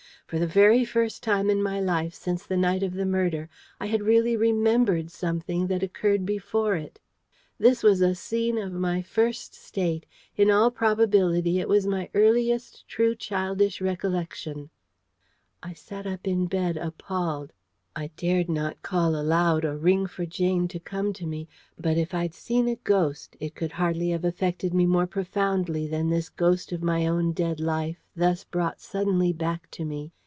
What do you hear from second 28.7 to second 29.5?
suddenly